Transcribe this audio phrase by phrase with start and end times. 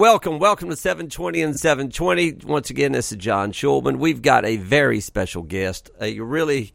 [0.00, 2.46] Welcome, welcome to 720 and 720.
[2.46, 3.96] Once again, this is John Schulman.
[3.96, 6.72] We've got a very special guest, a really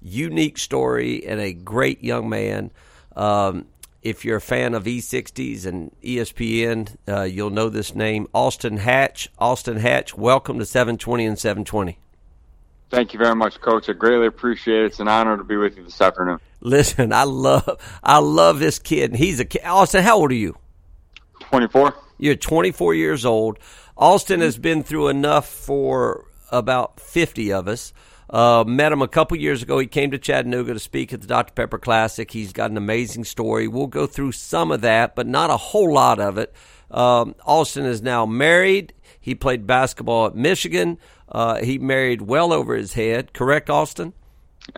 [0.00, 2.70] unique story, and a great young man.
[3.14, 3.66] Um,
[4.00, 9.28] if you're a fan of E60s and ESPN, uh, you'll know this name, Austin Hatch.
[9.38, 11.98] Austin Hatch, welcome to 720 and 720.
[12.88, 13.90] Thank you very much, Coach.
[13.90, 14.86] I greatly appreciate it.
[14.86, 16.38] It's an honor to be with you this afternoon.
[16.60, 19.14] Listen, I love, I love this kid.
[19.14, 19.62] He's a kid.
[19.62, 20.02] Austin.
[20.02, 20.56] How old are you?
[21.42, 21.94] 24.
[22.18, 23.58] You're 24 years old.
[23.96, 27.92] Austin has been through enough for about 50 of us.
[28.30, 29.78] Uh, met him a couple years ago.
[29.78, 31.52] He came to Chattanooga to speak at the Dr.
[31.52, 32.30] Pepper Classic.
[32.30, 33.68] He's got an amazing story.
[33.68, 36.54] We'll go through some of that, but not a whole lot of it.
[36.90, 38.94] Um, Austin is now married.
[39.20, 40.98] He played basketball at Michigan.
[41.28, 43.32] Uh, he married well over his head.
[43.32, 44.14] Correct, Austin?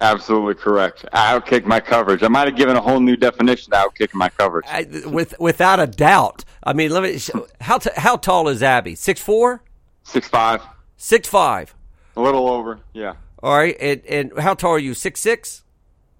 [0.00, 1.04] Absolutely correct.
[1.12, 2.22] I outkick my coverage.
[2.22, 4.64] I might have given a whole new definition to outkicking my coverage.
[4.68, 6.44] I, with without a doubt.
[6.62, 7.18] I mean, let me.
[7.60, 8.94] How t- how tall is Abby?
[8.94, 9.62] Six four.
[10.02, 10.62] Six five.
[10.96, 11.74] Six five.
[12.16, 12.80] A little over.
[12.92, 13.14] Yeah.
[13.42, 13.76] All right.
[13.78, 14.94] And and how tall are you?
[14.94, 15.62] Six six.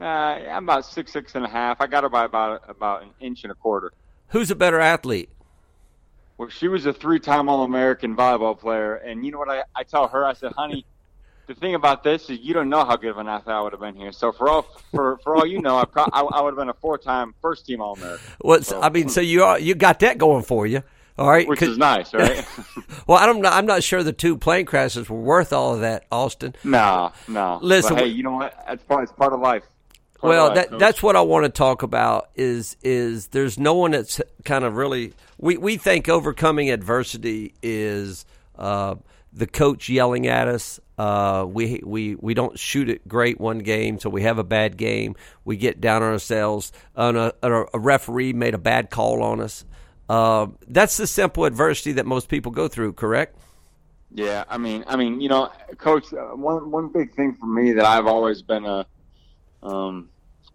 [0.00, 1.80] Uh, I'm about six six and a half.
[1.80, 3.92] I got her by about about an inch and a quarter.
[4.28, 5.30] Who's a better athlete?
[6.36, 10.08] Well, she was a three-time All-American volleyball player, and you know what I, I tell
[10.08, 10.26] her?
[10.26, 10.84] I said, "Honey,
[11.46, 13.72] the thing about this is you don't know how good of an athlete I would
[13.72, 14.12] have been here.
[14.12, 16.68] So for all for, for all you know, I, pro- I, I would have been
[16.68, 18.26] a four time first team All American.
[18.40, 20.82] What's so, I mean, so you are, you got that going for you.
[21.16, 22.44] All right, which is nice, right?
[23.06, 23.52] well, I'm not.
[23.52, 26.56] I'm not sure the two plane crashes were worth all of that, Austin.
[26.64, 27.60] No, no.
[27.62, 28.64] Listen, but hey, you know what?
[28.66, 29.04] That's part.
[29.04, 29.62] It's part of life.
[30.20, 32.30] Part well, of life, that, that's what I want to talk about.
[32.34, 35.12] Is is there's no one that's kind of really.
[35.38, 38.24] We we think overcoming adversity is
[38.58, 38.96] uh,
[39.34, 43.98] the coach yelling at us uh, we we we don't shoot it great one game,
[43.98, 45.16] so we have a bad game.
[45.44, 46.72] We get down on ourselves.
[46.94, 49.64] A, a referee made a bad call on us.
[50.08, 52.92] Uh, that's the simple adversity that most people go through.
[52.92, 53.36] Correct?
[54.12, 56.12] Yeah, I mean, I mean, you know, coach.
[56.12, 58.86] Uh, one one big thing for me that I've always been a,
[59.64, 60.10] um,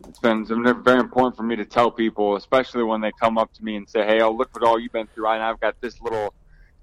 [0.07, 3.63] it's been, very important for me to tell people, especially when they come up to
[3.63, 5.27] me and say, "Hey, oh, look what all you've been through.
[5.27, 6.33] I, I've got this little."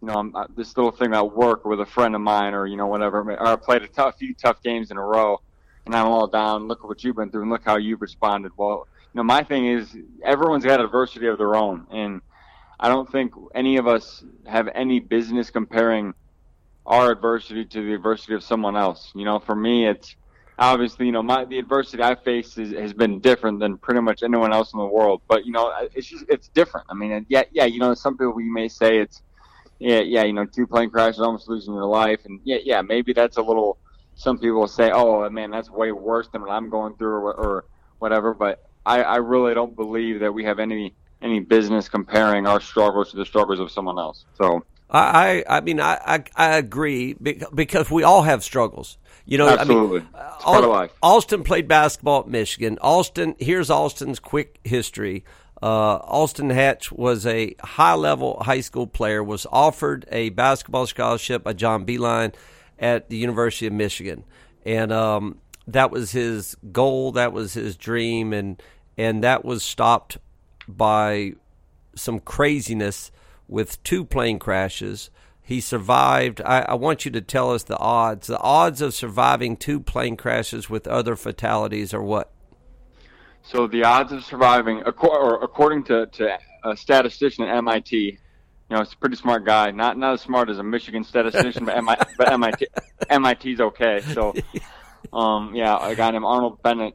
[0.06, 2.64] You know, I'm, uh, this little thing at work with a friend of mine, or
[2.66, 3.22] you know, whatever.
[3.22, 5.40] Or I played a tough, few tough games in a row,
[5.84, 6.68] and I'm all down.
[6.68, 8.52] Look at what you've been through, and look how you've responded.
[8.56, 12.20] Well, you know, my thing is everyone's got adversity of their own, and
[12.78, 16.14] I don't think any of us have any business comparing
[16.86, 19.10] our adversity to the adversity of someone else.
[19.12, 20.14] You know, for me, it's
[20.56, 24.22] obviously, you know, my the adversity I face is, has been different than pretty much
[24.22, 25.22] anyone else in the world.
[25.26, 26.86] But you know, it's just it's different.
[26.88, 29.22] I mean, yeah, yeah, you know, some people you may say it's
[29.78, 33.12] yeah, yeah, you know, two plane crashes, almost losing your life, and yeah, yeah, maybe
[33.12, 33.78] that's a little.
[34.14, 37.34] Some people will say, "Oh, man, that's way worse than what I'm going through," or,
[37.34, 37.64] or
[37.98, 38.32] whatever.
[38.32, 43.10] But I, I really don't believe that we have any any business comparing our struggles
[43.10, 44.24] to the struggles of someone else.
[44.38, 48.98] So I, I mean, I, I, I agree because we all have struggles.
[49.24, 50.06] You know, absolutely.
[50.14, 52.78] I mean, Austin played basketball at Michigan.
[52.80, 55.24] Austin, here's Austin's quick history.
[55.62, 61.44] Uh, Austin Hatch was a high level high school player, was offered a basketball scholarship
[61.44, 62.34] by John Beilein
[62.78, 64.24] at the University of Michigan.
[64.64, 68.62] And um, that was his goal, that was his dream, and,
[68.98, 70.18] and that was stopped
[70.68, 71.34] by
[71.94, 73.10] some craziness
[73.48, 75.10] with two plane crashes.
[75.42, 76.42] He survived.
[76.44, 78.26] I, I, want you to tell us the odds.
[78.26, 82.32] The odds of surviving two plane crashes with other fatalities are what?
[83.46, 88.18] So the odds of surviving, or according to, to a statistician at MIT, you
[88.70, 89.70] know, it's a pretty smart guy.
[89.70, 92.66] Not not as smart as a Michigan statistician, but, MIT, but MIT
[93.20, 94.00] MIT's okay.
[94.00, 94.34] So,
[95.12, 96.94] um, yeah, a guy named Arnold Barnett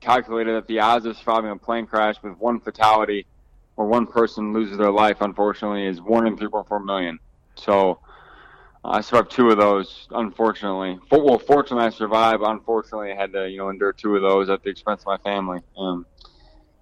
[0.00, 3.24] calculated that the odds of surviving a plane crash with one fatality
[3.76, 7.20] or one person loses their life, unfortunately, is one in 3.4 million.
[7.54, 8.00] So,
[8.84, 10.98] I survived two of those, unfortunately.
[11.10, 12.42] Well, fortunately, I survived.
[12.44, 15.18] Unfortunately, I had to, you know, endure two of those at the expense of my
[15.18, 15.60] family.
[15.76, 16.04] Um,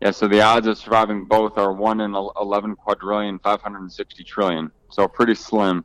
[0.00, 4.70] yeah, so the odds of surviving both are one in 11 quadrillion, 560 trillion.
[4.90, 5.84] So pretty slim.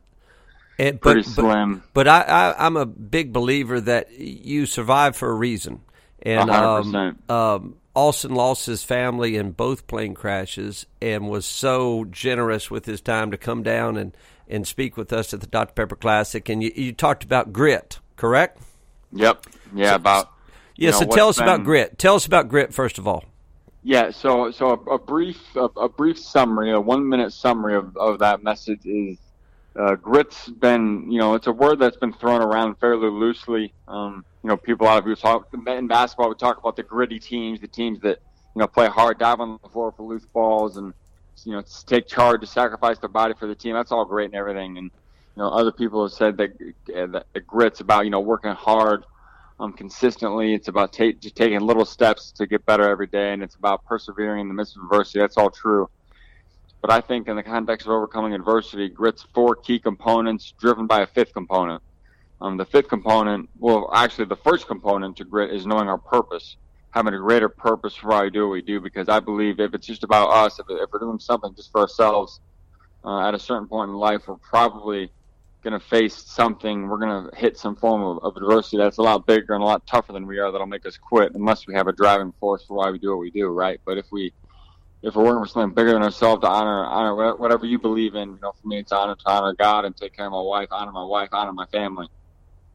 [0.78, 1.82] It, pretty slim.
[1.92, 5.82] But, but I, I, I'm a big believer that you survive for a reason.
[6.22, 7.30] And 100%.
[7.30, 12.86] Um, um, Austin lost his family in both plane crashes and was so generous with
[12.86, 14.16] his time to come down and–
[14.48, 15.72] and speak with us at the Dr.
[15.72, 16.48] Pepper Classic.
[16.48, 18.60] And you, you talked about grit, correct?
[19.12, 19.46] Yep.
[19.74, 20.32] Yeah, so, about.
[20.76, 21.98] Yeah, so tell us been, about grit.
[21.98, 23.24] Tell us about grit first of all.
[23.82, 27.96] Yeah, so so a, a brief a, a, brief summary, a one minute summary of,
[27.96, 29.16] of that message is
[29.76, 33.72] uh, grit's been you know it's a word that's been thrown around fairly loosely.
[33.86, 36.28] Um, you know, people out of people talk in basketball.
[36.28, 38.18] We talk about the gritty teams, the teams that
[38.54, 40.92] you know play hard, dive on the floor for loose balls, and
[41.46, 43.74] you know to take charge, to sacrifice their body for the team.
[43.74, 44.78] That's all great and everything.
[44.78, 44.90] And
[45.36, 46.50] you know, other people have said that,
[46.94, 49.04] uh, grit's about you know working hard,
[49.60, 50.54] um, consistently.
[50.54, 54.40] It's about ta- taking little steps to get better every day, and it's about persevering
[54.40, 55.20] in the midst of adversity.
[55.20, 55.88] That's all true.
[56.82, 61.02] But I think in the context of overcoming adversity, grit's four key components driven by
[61.02, 61.82] a fifth component.
[62.40, 66.56] Um, the fifth component, well, actually, the first component to grit is knowing our purpose,
[66.96, 68.80] having a greater purpose for why we do what we do.
[68.80, 71.82] Because I believe if it's just about us, if, if we're doing something just for
[71.82, 72.40] ourselves,
[73.04, 75.12] uh, at a certain point in life, we're probably
[75.62, 76.88] going to face something.
[76.88, 79.66] We're going to hit some form of, of, adversity that's a lot bigger and a
[79.66, 80.50] lot tougher than we are.
[80.50, 83.18] That'll make us quit unless we have a driving force for why we do what
[83.18, 83.78] we do, right?
[83.84, 84.32] But if we
[85.02, 88.30] if we're working for something bigger than ourselves to honor honor whatever you believe in,
[88.30, 90.68] you know, for me it's honor to honor God and take care of my wife,
[90.70, 92.08] honor my wife, honor my family.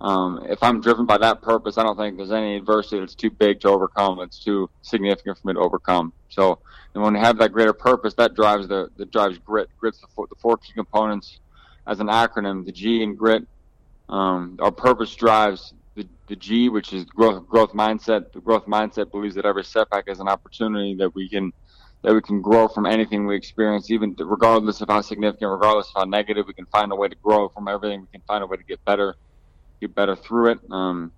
[0.01, 3.29] Um, if I'm driven by that purpose, I don't think there's any adversity that's too
[3.29, 4.19] big to overcome.
[4.21, 6.11] It's too significant for me to overcome.
[6.29, 6.59] So,
[6.95, 9.69] and when you have that greater purpose, that drives the that drives grit.
[9.79, 11.39] Grit's the four, the four key components
[11.87, 12.65] as an acronym.
[12.65, 13.43] The G in grit,
[14.09, 18.23] um, our purpose drives the, the G, which is growth growth mindset.
[18.33, 21.51] The growth mindset believes that every setback is an opportunity that we can
[22.03, 26.01] that we can grow from anything we experience, even regardless of how significant, regardless of
[26.01, 26.45] how negative.
[26.47, 28.01] We can find a way to grow from everything.
[28.01, 29.15] We can find a way to get better
[29.81, 30.59] get better through it.
[30.71, 31.11] Um,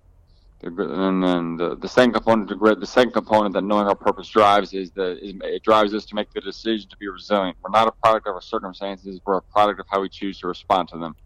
[0.62, 4.28] and then the, the second component to grit, the second component that knowing our purpose
[4.28, 7.58] drives is that it drives us to make the decision to be resilient.
[7.62, 10.46] We're not a product of our circumstances; we're a product of how we choose to
[10.48, 11.16] respond to them.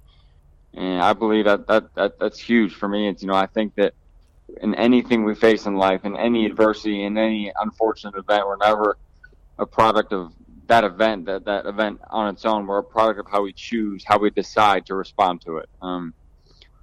[0.74, 3.08] And I believe that, that, that that's huge for me.
[3.08, 3.94] It's you know I think that
[4.60, 8.98] in anything we face in life, in any adversity, in any unfortunate event, we're never
[9.58, 10.32] a product of
[10.66, 11.26] that event.
[11.26, 14.30] That that event on its own, we're a product of how we choose, how we
[14.30, 15.68] decide to respond to it.
[15.80, 16.12] Um,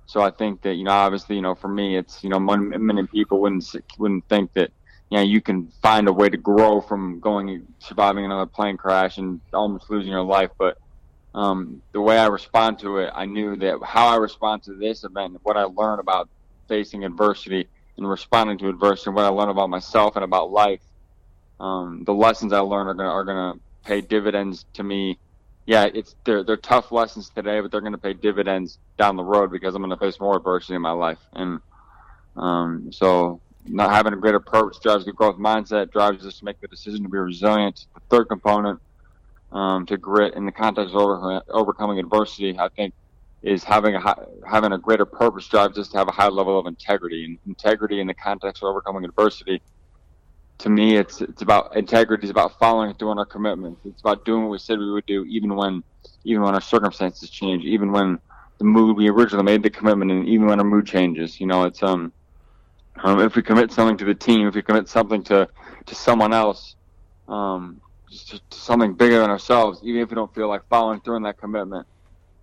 [0.06, 3.08] so I think that you know, obviously, you know, for me, it's you know, many
[3.08, 3.66] people wouldn't
[3.98, 4.72] wouldn't think that
[5.10, 9.18] you know you can find a way to grow from going surviving another plane crash
[9.18, 10.52] and almost losing your life.
[10.60, 10.78] But
[11.34, 15.04] um, the way I respond to it, I knew that how I respond to this
[15.04, 16.30] event, what I learned about
[16.68, 17.68] facing adversity
[17.98, 20.82] and responding to adversity, what I learned about myself and about life,
[21.60, 23.54] um, the lessons I learned are gonna are gonna
[23.84, 25.20] pay dividends to me
[25.66, 29.24] yeah, it's they're they're tough lessons today, but they're going to pay dividends down the
[29.24, 31.60] road because I'm going to face more adversity in my life, and
[32.36, 36.60] um, so not having a greater purpose drives the growth mindset, drives us to make
[36.62, 37.88] the decision to be resilient.
[37.96, 38.80] The third component
[39.52, 42.94] um, to grit in the context of over, overcoming adversity, I think,
[43.42, 46.60] is having a high, having a greater purpose drives us to have a high level
[46.60, 47.26] of integrity.
[47.26, 49.62] And integrity in the context of overcoming adversity
[50.60, 52.24] to me, it's it's about integrity.
[52.24, 53.82] It's about following through on our commitments.
[53.86, 55.84] It's about doing what we said we would do, even when
[56.24, 58.20] even when our circumstances change, even when
[58.58, 61.40] the mood we originally made the commitment, and even when our mood changes.
[61.40, 62.14] You know, it's um,
[63.04, 65.48] um if we commit something to the team, if we commit something to
[65.88, 66.76] to someone else,
[67.28, 71.16] um, to, to something bigger than ourselves, even if we don't feel like following through
[71.16, 71.86] on that commitment,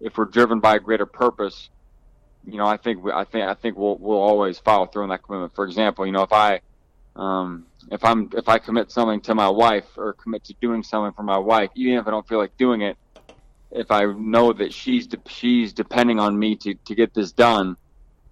[0.01, 1.71] if we're driven by a greater purpose,
[2.45, 5.09] you know, I think we, I think I think we'll we'll always follow through on
[5.09, 5.55] that commitment.
[5.55, 6.61] For example, you know, if I
[7.17, 11.13] um, if I'm if I commit something to my wife or commit to doing something
[11.15, 12.97] for my wife, even if I don't feel like doing it,
[13.71, 17.77] if I know that she's de- she's depending on me to to get this done,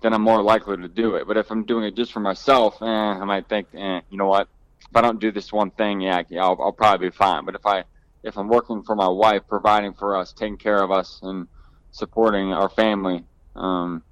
[0.03, 1.27] then I'm more likely to do it.
[1.27, 4.27] But if I'm doing it just for myself, eh, I might think, eh, you know
[4.27, 4.49] what?
[4.91, 7.45] If I don't do this one thing, yeah, I'll, I'll probably be fine.
[7.45, 7.85] But if I
[8.23, 11.47] if I'm working for my wife, providing for us, taking care of us, and
[11.91, 13.25] supporting our family,
[13.57, 14.03] um,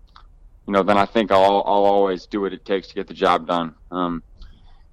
[0.66, 3.14] you know, then I think I'll I'll always do what it takes to get the
[3.14, 3.74] job done.
[3.90, 4.22] Um,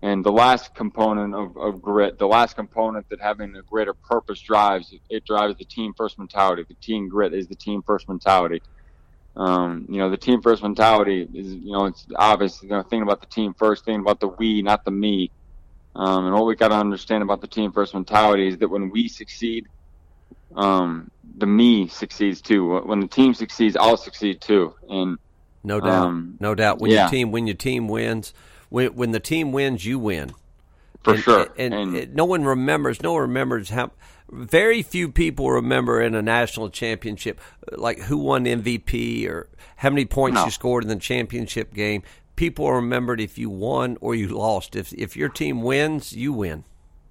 [0.06, 4.40] and the last component of, of grit, the last component that having a greater purpose
[4.40, 6.64] drives, it drives the team first mentality.
[6.68, 8.62] The team grit is the team first mentality.
[9.36, 13.02] Um, you know, the team first mentality is, you know, it's obvious, you know, thinking
[13.02, 15.32] about the team first, thinking about the we, not the me.
[15.96, 18.92] Um, and what we got to understand about the team first mentality is that when
[18.92, 19.66] we succeed,
[20.56, 22.80] um, the me succeeds too.
[22.82, 24.76] When the team succeeds, I'll succeed too.
[24.88, 25.18] And
[25.64, 26.78] no doubt, um, no doubt.
[26.78, 27.06] When yeah.
[27.06, 28.36] your team, when your team wins,
[28.70, 30.34] when, when the team wins, you win.
[31.04, 31.48] For and, sure.
[31.58, 33.02] And, and, and, no one remembers.
[33.02, 33.92] No one remembers how.
[34.32, 37.40] Very few people remember in a national championship,
[37.72, 40.46] like who won MVP or how many points no.
[40.46, 42.02] you scored in the championship game.
[42.36, 44.76] People are remembered if you won or you lost.
[44.76, 46.64] If if your team wins, you win.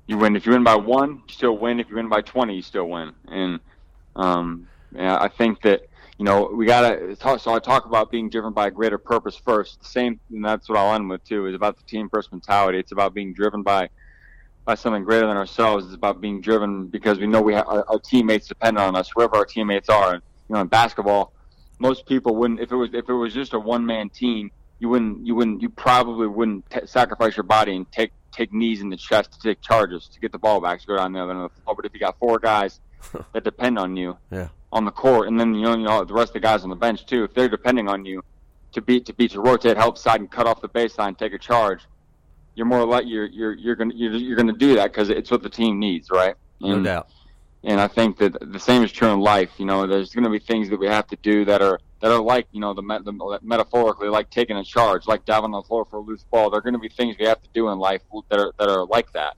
[0.08, 0.34] You win.
[0.34, 1.78] If you win by one, you still win.
[1.78, 3.12] If you win by twenty, you still win.
[3.28, 3.60] And
[4.16, 5.86] um, yeah, I think that
[6.24, 7.38] you know, we gotta talk.
[7.38, 9.80] So I talk about being driven by a greater purpose first.
[9.80, 11.44] The same, and that's what I'll end with too.
[11.44, 12.78] Is about the team first mentality.
[12.78, 13.90] It's about being driven by
[14.64, 15.84] by something greater than ourselves.
[15.84, 19.14] It's about being driven because we know we have, our, our teammates depend on us,
[19.14, 20.14] wherever our teammates are.
[20.14, 21.34] And, you know, in basketball,
[21.78, 22.58] most people wouldn't.
[22.58, 25.60] If it was if it was just a one man team, you wouldn't you wouldn't
[25.60, 29.40] you probably wouldn't t- sacrifice your body and take take knees in the chest to
[29.40, 31.60] take charges to get the ball back to go down the other end of the
[31.60, 31.76] floor.
[31.76, 32.80] But if you got four guys
[33.34, 34.48] that depend on you Yeah.
[34.74, 36.68] On the court, and then you know, you know the rest of the guys on
[36.68, 38.22] the bench too, if they're depending on you
[38.72, 41.38] to beat to beat to rotate, help side, and cut off the baseline, take a
[41.38, 41.80] charge,
[42.56, 45.42] you're more like you're you're you're gonna you're, you're gonna do that because it's what
[45.42, 46.34] the team needs, right?
[46.60, 47.08] No doubt.
[47.62, 49.50] and I think that the same is true in life.
[49.58, 52.10] You know, there's going to be things that we have to do that are that
[52.10, 55.62] are like you know the, met- the metaphorically like taking a charge, like diving on
[55.62, 56.50] the floor for a loose ball.
[56.50, 58.68] There are going to be things we have to do in life that are that
[58.68, 59.36] are like that.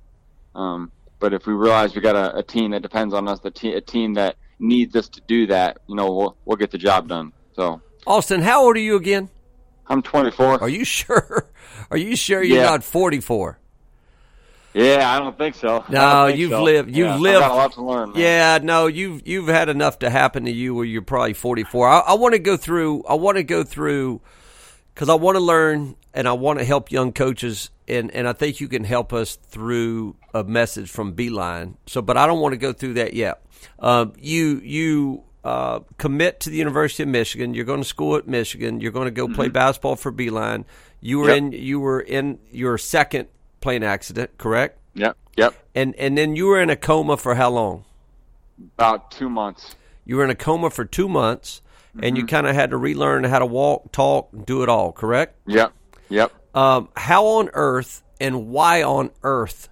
[0.55, 3.51] Um, but if we realize we got a, a team that depends on us, the
[3.51, 6.79] te- a team that needs us to do that, you know, we'll we'll get the
[6.79, 7.33] job done.
[7.55, 9.29] So Austin, how old are you again?
[9.89, 10.63] I'm 24.
[10.63, 11.49] Are you sure?
[11.91, 12.65] Are you sure you're Yeah.
[12.71, 13.59] not 44?
[14.75, 15.85] yeah, I don't think so.
[15.89, 16.63] No, think you've so.
[16.63, 18.11] lived- you've Yeah, I've lived- got a lot to learn.
[18.13, 18.21] Man.
[18.21, 21.89] Yeah, no, you've you've had enough to happen to you where you're probably 44.
[21.89, 23.03] I, I want to go through.
[23.09, 24.21] I want to go through
[24.95, 28.33] because I want to learn and I want to help young coaches, and and I
[28.33, 31.75] think you can help us through a message from Beilein.
[31.87, 33.43] So, but I don't want to go through that yet.
[33.79, 35.23] Um, you you.
[35.45, 37.55] Uh, commit to the University of Michigan.
[37.55, 38.81] You're going to school at Michigan.
[38.81, 40.65] You're going to go play basketball for Beilein.
[41.01, 41.37] You were Yep.
[41.39, 41.53] in.
[41.53, 43.29] You were in your second
[43.61, 44.81] plane accident, correct?
[44.95, 45.17] Yep.
[45.37, 45.55] Yep.
[45.77, 47.85] And and then you were in a coma for how long?
[48.77, 49.77] About two months.
[50.05, 51.63] You were in a coma for two months,
[51.95, 52.17] and Mm-hmm.
[52.17, 54.91] you kind of had to relearn how to walk, talk, do it all.
[54.91, 55.37] Correct?
[55.47, 55.73] Yep.
[56.09, 56.33] Yep.
[56.57, 59.69] Um, how on earth and why on earth?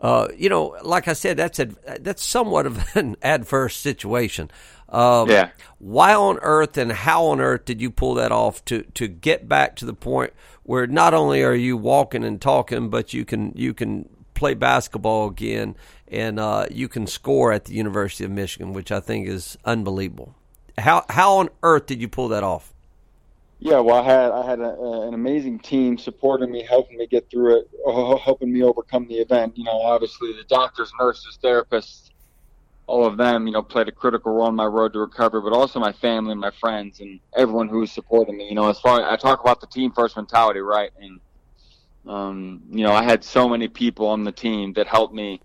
[0.00, 1.66] Uh, you know, like I said, that's a,
[2.00, 4.50] that's somewhat of an adverse situation.
[4.88, 5.50] Um, Yeah.
[5.78, 9.48] Why on earth and how on earth did you pull that off to to get
[9.48, 10.32] back to the point
[10.64, 15.28] where not only are you walking and talking, but you can you can play basketball
[15.28, 15.76] again
[16.08, 20.34] and uh, you can score at the University of Michigan, which I think is unbelievable.
[20.78, 22.73] How how on earth did you pull that off?
[23.58, 27.06] Yeah, well, I had I had a, a, an amazing team supporting me, helping me
[27.06, 29.56] get through it, uh, helping me overcome the event.
[29.56, 32.10] You know, obviously the doctors, nurses, therapists,
[32.86, 35.52] all of them, you know, played a critical role in my road to recovery, but
[35.54, 38.48] also my family, and my friends, and everyone who was supporting me.
[38.48, 40.90] You know, as far I talk about the team first mentality, right?
[41.00, 41.20] And
[42.06, 45.40] um, you know, I had so many people on the team that helped me,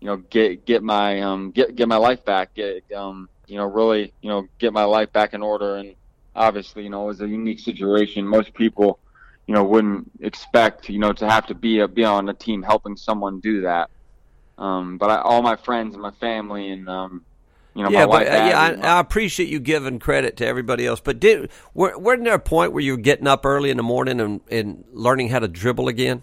[0.00, 3.66] you know, get get my um get get my life back, get um you know
[3.66, 5.96] really you know get my life back in order and
[6.36, 8.26] obviously, you know, it was a unique situation.
[8.26, 8.98] Most people,
[9.46, 12.62] you know, wouldn't expect, you know, to have to be a, be on a team
[12.62, 13.90] helping someone do that.
[14.58, 17.24] Um, but I, all my friends and my family and, um,
[17.74, 20.46] you know, yeah, my but wife, uh, yeah, I, I appreciate you giving credit to
[20.46, 21.00] everybody else.
[21.00, 23.82] But did were, wasn't there a point where you were getting up early in the
[23.82, 26.22] morning and, and learning how to dribble again?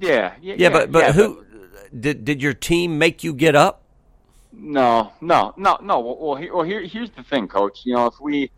[0.00, 1.44] yeah, yeah, Yeah, but but yeah, who
[1.98, 3.82] did did your team make you get up?
[4.52, 6.00] No, no, no, no.
[6.00, 7.82] Well, well, here, well here, here's the thing, coach.
[7.84, 8.50] You know, if we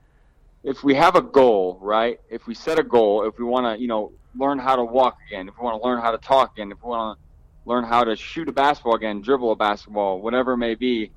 [0.67, 2.19] if we have a goal, right?
[2.29, 5.17] If we set a goal, if we want to, you know, learn how to walk
[5.29, 7.85] again, if we want to learn how to talk again, if we want to learn
[7.85, 11.13] how to shoot a basketball again, dribble a basketball, whatever it may be,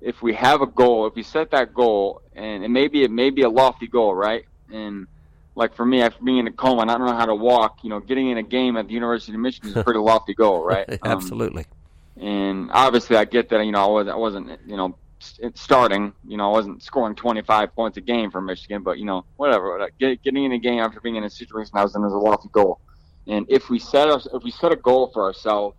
[0.00, 3.10] if we have a goal, if we set that goal, and it may be it
[3.10, 4.44] may be a lofty goal, right?
[4.72, 5.06] And
[5.54, 7.78] like for me, after being in a coma, and I don't know how to walk,
[7.82, 10.32] you know, getting in a game at the University of Michigan is a pretty lofty
[10.32, 10.88] goal, right?
[10.88, 11.66] Um, Absolutely.
[12.16, 14.96] and obviously I get that you know I was I wasn't you know
[15.54, 19.24] starting you know I wasn't scoring 25 points a game for Michigan but you know
[19.36, 22.12] whatever get, getting in a game after being in a situation I was in is
[22.12, 22.80] a lofty goal
[23.26, 25.76] and if we set us if we set a goal for ourselves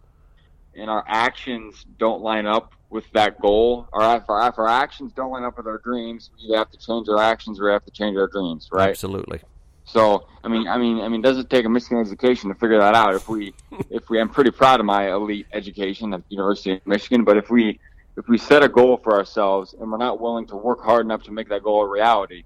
[0.75, 5.11] and our actions don't line up with that goal or if our, if our actions
[5.13, 7.85] don't line up with our dreams we have to change our actions or we have
[7.85, 9.39] to change our dreams right Absolutely.
[9.85, 12.77] so I mean, I mean, I mean, does it take a Michigan education to figure
[12.77, 13.13] that out?
[13.15, 13.53] If we,
[13.89, 17.35] if we, I'm pretty proud of my elite education at the University of Michigan, but
[17.35, 17.77] if we,
[18.17, 21.23] if we set a goal for ourselves and we're not willing to work hard enough
[21.23, 22.43] to make that goal a reality,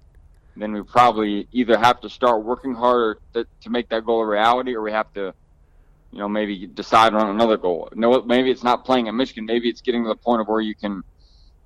[0.54, 4.26] then we probably either have to start working harder to, to make that goal a
[4.26, 5.32] reality, or we have to,
[6.12, 7.88] you know, maybe decide on another goal.
[7.94, 9.46] No, maybe it's not playing at Michigan.
[9.46, 11.02] Maybe it's getting to the point of where you can,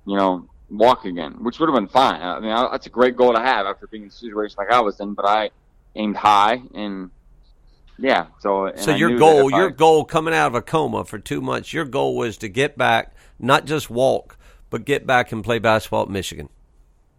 [0.05, 2.21] you know, walk again, which would have been fine.
[2.21, 4.71] I mean, I- that's a great goal to have after being in a situation like
[4.71, 5.15] I was in.
[5.15, 5.49] But I
[5.95, 7.09] aimed high, and
[7.99, 8.27] yeah.
[8.39, 11.73] So, So your goal, I- your goal coming out of a coma for two months,
[11.73, 14.37] your goal was to get back, not just walk,
[14.69, 16.49] but get back and play basketball at Michigan.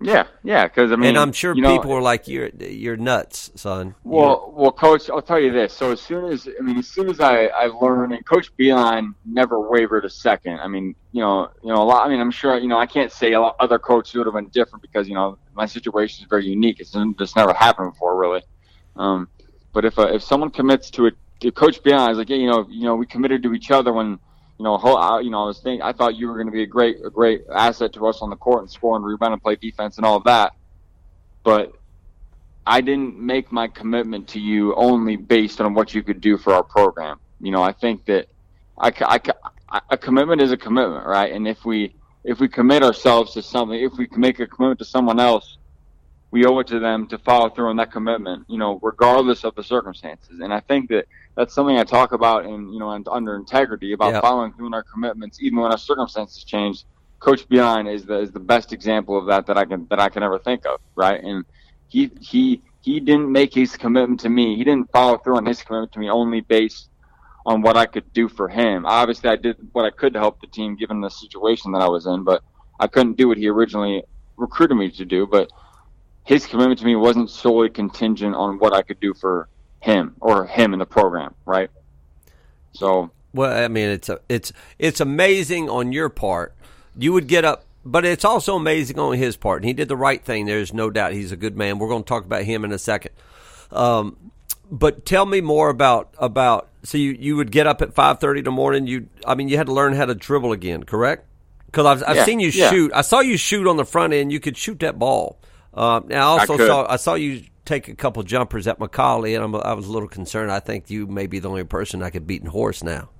[0.01, 2.97] yeah, yeah, because I mean, and I'm sure you know, people were like, "You're you're
[2.97, 5.73] nuts, son." Well, well, coach, I'll tell you this.
[5.73, 9.15] So as soon as I mean, as soon as I I learned, and Coach Beilein
[9.25, 10.61] never wavered a second.
[10.61, 12.07] I mean, you know, you know, a lot.
[12.07, 14.35] I mean, I'm sure, you know, I can't say a lot, other coaches would have
[14.35, 16.79] been different because you know my situation is very unique.
[16.79, 18.43] It's just never happened before, really.
[18.95, 19.29] Um,
[19.73, 22.49] but if uh, if someone commits to it, to Coach Beilein is like, yeah, you
[22.49, 24.21] know, you know, we committed to each other when.
[24.59, 26.65] You know, I, you know, I was thinking, I thought you were going to be
[26.65, 29.43] a great, a great asset to us on the court and score and rebound and
[29.43, 30.53] play defense and all of that.
[31.45, 31.73] But
[32.67, 36.53] I didn't make my commitment to you only based on what you could do for
[36.53, 37.19] our program.
[37.41, 38.29] you know, I think that
[38.79, 38.93] I,
[39.71, 41.33] I, a commitment is a commitment, right?
[41.33, 44.81] And if we if we commit ourselves to something, if we can make a commitment
[44.81, 45.57] to someone else,
[46.31, 49.55] we owe it to them to follow through on that commitment, you know, regardless of
[49.55, 50.41] the circumstances.
[50.41, 51.07] And I think that
[51.37, 54.83] that's something I talk about in, you know, under integrity about following through on our
[54.83, 56.85] commitments, even when our circumstances change.
[57.19, 60.09] Coach Beilein is the is the best example of that that I can that I
[60.09, 61.23] can ever think of, right?
[61.23, 61.45] And
[61.89, 64.57] he he he didn't make his commitment to me.
[64.57, 66.91] He didn't follow through on his commitment to me only based
[67.45, 68.87] on what I could do for him.
[68.87, 71.89] Obviously, I did what I could to help the team given the situation that I
[71.89, 72.43] was in, but
[72.79, 74.05] I couldn't do what he originally
[74.37, 75.27] recruited me to do.
[75.27, 75.51] But
[76.29, 79.49] his commitment to me wasn't solely contingent on what I could do for
[79.81, 81.71] him or him in the program, right?
[82.73, 86.55] So, well, I mean, it's a, it's it's amazing on your part.
[86.99, 89.97] You would get up, but it's also amazing on his part, and he did the
[89.97, 90.45] right thing.
[90.45, 91.79] There's no doubt he's a good man.
[91.79, 93.13] We're going to talk about him in a second.
[93.73, 94.33] Um,
[94.71, 96.69] but tell me more about about.
[96.83, 98.87] So you, you would get up at five thirty in the morning.
[98.87, 101.25] You, I mean, you had to learn how to dribble again, correct?
[101.65, 102.69] Because I've, I've yeah, seen you yeah.
[102.69, 102.93] shoot.
[102.95, 104.31] I saw you shoot on the front end.
[104.31, 105.39] You could shoot that ball.
[105.79, 109.37] Uh, now I also I saw I saw you take a couple jumpers at McCallie,
[109.37, 110.51] and I'm, i was a little concerned.
[110.51, 113.11] I think you may be the only person I could beat in horse now.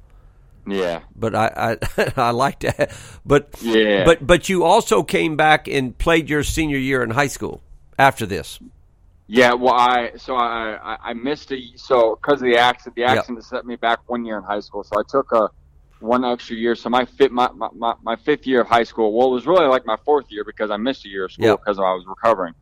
[0.67, 2.91] Yeah, but I I, I like that.
[3.25, 7.29] But yeah, but but you also came back and played your senior year in high
[7.29, 7.63] school
[7.97, 8.59] after this.
[9.29, 12.97] Yeah, well, I so I I missed a so because of the accident.
[12.97, 13.45] The accident yep.
[13.45, 15.49] set me back one year in high school, so I took a
[16.01, 16.75] one extra year.
[16.75, 19.13] So my fit my, my, my fifth year of high school.
[19.13, 21.47] Well, it was really like my fourth year because I missed a year of school
[21.47, 21.61] yep.
[21.61, 22.55] because I was recovering.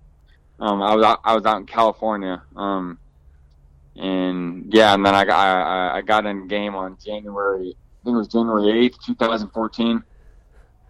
[0.59, 2.43] Um, I was out, I was out in California.
[2.57, 2.99] Um,
[3.97, 7.77] and yeah, and then I got I, I got in game on January.
[7.77, 10.03] I think it was January eighth, two thousand fourteen,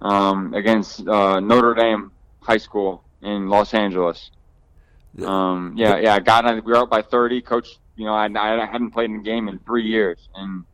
[0.00, 2.10] um, against uh, Notre Dame
[2.40, 4.30] High School in Los Angeles.
[5.24, 6.56] Um, yeah, yeah, I got on.
[6.56, 7.40] We were up by thirty.
[7.40, 10.64] Coach, you know, I, I hadn't played in a game in three years, and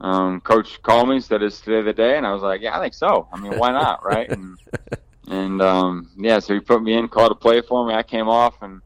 [0.00, 2.80] um, coach called me, said it's today the day, and I was like, yeah, I
[2.80, 3.28] think so.
[3.32, 4.30] I mean, why not, right?
[4.30, 4.58] And
[5.28, 7.94] and um, yeah, so he put me in, called a play for me.
[7.94, 8.80] I came off and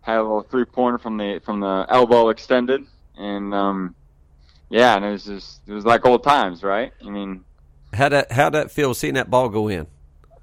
[0.00, 2.82] had a little three pointer from the from the elbow extended,
[3.16, 3.94] and um,
[4.68, 6.92] yeah, and it was just it was like old times, right?
[7.04, 7.44] I mean,
[7.92, 9.86] how that how that feel seeing that ball go in?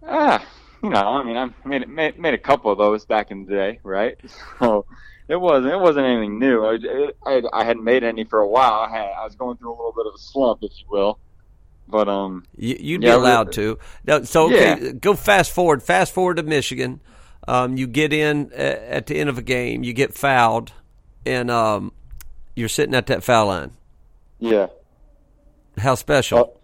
[0.08, 0.46] Ah,
[0.82, 3.52] you know, I mean, I made made, made a couple of those back in the
[3.52, 4.16] day, right?
[4.60, 4.86] So
[5.28, 6.66] it wasn't it wasn't anything new.
[6.66, 8.74] I, I, I hadn't made any for a while.
[8.74, 11.20] I, had, I was going through a little bit of a slump, if you will.
[11.88, 13.78] But um, you, would yeah, be allowed to.
[14.24, 14.92] So okay, yeah.
[14.94, 15.84] go fast forward.
[15.84, 17.02] Fast forward to Michigan.
[17.48, 19.84] Um, you get in at the end of a game.
[19.84, 20.72] You get fouled,
[21.26, 21.92] and um,
[22.56, 23.72] you're sitting at that foul line.
[24.40, 24.68] Yeah.
[25.78, 26.58] How special?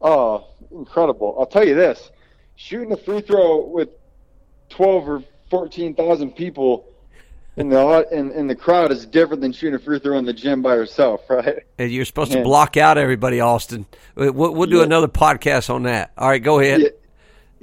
[0.00, 1.36] Uh, oh, incredible!
[1.38, 2.10] I'll tell you this:
[2.56, 3.90] shooting a free throw with
[4.70, 6.86] twelve or fourteen thousand people
[7.56, 10.32] in the in, in the crowd is different than shooting a free throw in the
[10.32, 11.64] gym by yourself, right?
[11.78, 13.86] And you're supposed to block out everybody, Austin.
[14.14, 14.84] We'll, we'll do yeah.
[14.84, 16.12] another podcast on that.
[16.16, 16.80] All right, go ahead.
[16.80, 16.88] Yeah.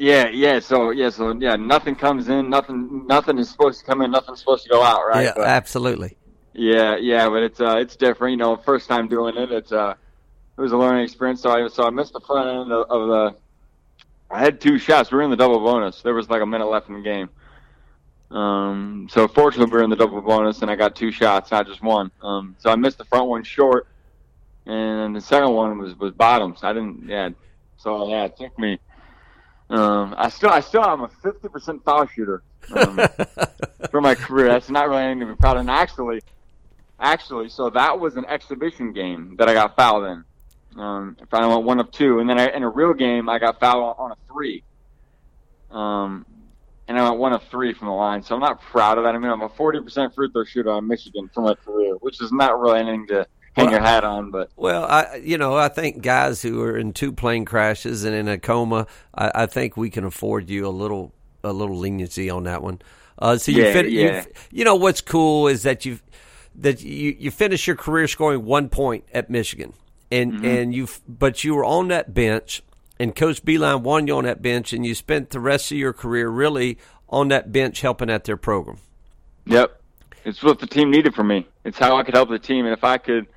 [0.02, 0.60] Yeah, yeah.
[0.60, 4.40] So yeah, so yeah, nothing comes in, nothing, nothing is supposed to come in, nothing's
[4.40, 5.26] supposed to go out, right?
[5.26, 6.16] Yeah, but, absolutely.
[6.54, 8.32] Yeah, yeah, but it's uh, it's different.
[8.32, 9.96] You know, first time doing it, it's uh,
[10.58, 11.42] it was a learning experience.
[11.42, 13.36] So I so I missed the front end of, of the.
[14.32, 15.12] I had two shots.
[15.12, 16.02] We were in the double bonus.
[16.02, 17.30] There was like a minute left in the game.
[18.32, 21.66] Um, so fortunately, we are in the double bonus, and I got two shots, not
[21.66, 22.12] just one.
[22.22, 23.88] Um, so I missed the front one short,
[24.66, 26.60] and the second one was was bottoms.
[26.64, 27.30] I didn't, yeah.
[27.78, 28.80] So yeah, it took me.
[29.70, 32.44] Um, I still, I still am a fifty percent foul shooter
[32.76, 33.00] um,
[33.92, 34.48] for my career.
[34.48, 35.62] That's not really anything to be proud of.
[35.62, 36.22] And actually,
[37.00, 40.24] actually, so that was an exhibition game that I got fouled in.
[40.80, 43.60] Um, I went one of two, and then I, in a real game, I got
[43.60, 44.64] fouled on a three.
[45.72, 46.26] Um,
[46.90, 48.24] and I went one of three from the line.
[48.24, 49.14] So I'm not proud of that.
[49.14, 52.32] I mean, I'm a 40% free throw shooter on Michigan for my career, which is
[52.32, 54.32] not really anything to hang well, your hat on.
[54.32, 58.16] But well, I you know I think guys who are in two plane crashes and
[58.16, 62.30] in a coma, I, I think we can afford you a little a little leniency
[62.30, 62.82] on that one.
[63.20, 64.26] Uh, so you, yeah, fin- yeah.
[64.52, 66.00] you know what's cool is that you
[66.56, 69.74] that you you finish your career scoring one point at Michigan,
[70.12, 70.46] and mm-hmm.
[70.46, 72.64] and you but you were on that bench
[73.00, 75.94] and Coach Beilein won you on that bench, and you spent the rest of your
[75.94, 78.78] career really on that bench helping at their program.
[79.46, 79.82] Yep,
[80.26, 81.48] it's what the team needed from me.
[81.64, 83.28] It's how I could help the team, and if I could,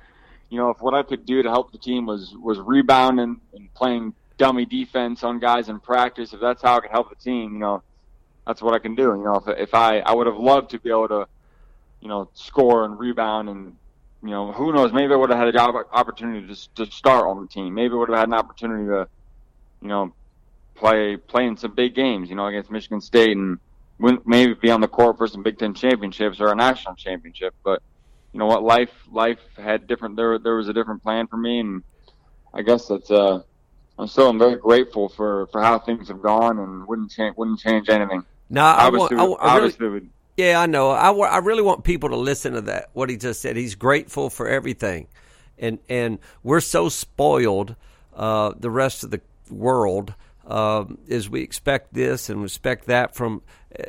[0.49, 3.73] you know, if what I could do to help the team was was rebounding and
[3.73, 7.53] playing dummy defense on guys in practice, if that's how I could help the team,
[7.53, 7.81] you know,
[8.45, 9.03] that's what I can do.
[9.03, 11.27] You know, if if I I would have loved to be able to,
[12.01, 13.77] you know, score and rebound and
[14.21, 14.93] you know, who knows?
[14.93, 17.73] Maybe I would have had a job opportunity to, to start on the team.
[17.73, 19.07] Maybe I would have had an opportunity to
[19.83, 20.13] you know,
[20.73, 23.59] play playing some big games, you know, against Michigan State and
[24.25, 27.53] maybe be on the court for some Big Ten championships or a national championship.
[27.63, 27.83] But
[28.31, 30.15] you know what, life life had different.
[30.15, 31.83] There there was a different plan for me, and
[32.53, 33.41] I guess that's uh.
[33.99, 37.59] I'm still I'm very grateful for, for how things have gone, and wouldn't change wouldn't
[37.59, 38.23] change anything.
[38.49, 40.89] No, I, want, I, I really, would, yeah, I know.
[40.89, 42.89] I, I really want people to listen to that.
[42.93, 43.55] What he just said.
[43.55, 45.07] He's grateful for everything,
[45.59, 47.75] and and we're so spoiled.
[48.15, 49.21] Uh, the rest of the
[49.53, 50.13] world
[50.45, 53.41] uh, is we expect this and respect that from.
[53.77, 53.83] Uh,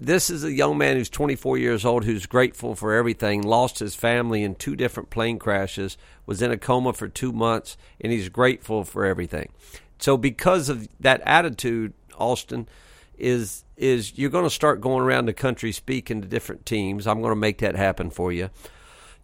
[0.00, 3.42] this is a young man who's 24 years old who's grateful for everything.
[3.42, 5.96] Lost his family in two different plane crashes.
[6.26, 9.52] Was in a coma for two months, and he's grateful for everything.
[10.00, 12.66] So because of that attitude, Austin
[13.16, 17.06] is is you're going to start going around the country speaking to different teams.
[17.06, 18.50] I'm going to make that happen for you.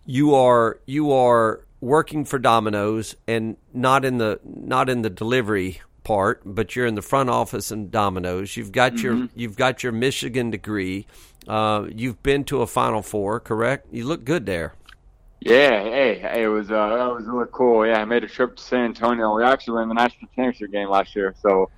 [0.06, 5.80] You are you are working for Domino's and not in the not in the delivery
[6.04, 8.56] part, but you're in the front office in Domino's.
[8.56, 9.04] You've got mm-hmm.
[9.04, 11.06] your you've got your Michigan degree.
[11.46, 13.88] Uh, you've been to a Final Four, correct?
[13.92, 14.74] You look good there.
[15.40, 17.86] Yeah, hey, hey, it was uh, that was really cool.
[17.86, 19.36] Yeah, I made a trip to San Antonio.
[19.36, 21.70] We actually won the national championship game last year, so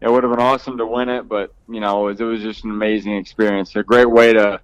[0.00, 2.42] it would have been awesome to win it, but you know, it was, it was
[2.42, 3.74] just an amazing experience.
[3.76, 4.60] A great way to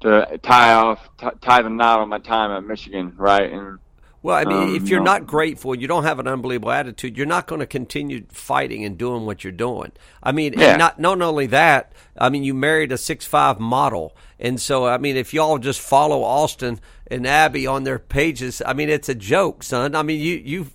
[0.00, 3.50] to tie off t- tie the knot on my time at Michigan, right?
[3.52, 3.78] And
[4.20, 7.16] well, I mean, um, if you're not grateful, you don't have an unbelievable attitude.
[7.16, 9.92] You're not going to continue fighting and doing what you're doing.
[10.22, 10.76] I mean, yeah.
[10.76, 11.92] not not only that.
[12.16, 15.80] I mean, you married a six five model, and so I mean, if y'all just
[15.80, 19.94] follow Austin and Abby on their pages, I mean, it's a joke, son.
[19.94, 20.74] I mean, you you've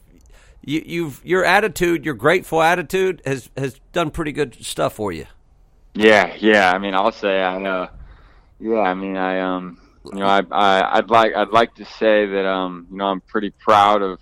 [0.62, 5.26] you, you've your attitude, your grateful attitude, has has done pretty good stuff for you.
[5.94, 6.72] Yeah, yeah.
[6.72, 7.88] I mean, I'll say I uh,
[8.60, 8.80] yeah.
[8.80, 12.46] I mean, I um, you know, I, I I'd like I'd like to say that
[12.46, 14.20] um, you know, I'm pretty proud of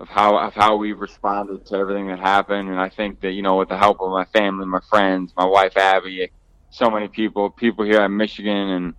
[0.00, 3.42] of how of how we've responded to everything that happened, and I think that you
[3.42, 6.30] know, with the help of my family, my friends, my wife Abby,
[6.70, 8.94] so many people, people here in Michigan, and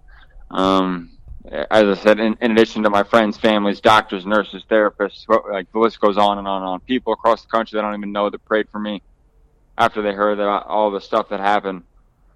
[0.50, 1.12] um,
[1.52, 5.80] as I said, in, in, addition to my friends, families, doctors, nurses, therapists, like the
[5.80, 6.80] list goes on and on and on.
[6.82, 9.02] People across the country that I don't even know that prayed for me
[9.78, 11.84] after they heard that all the stuff that happened.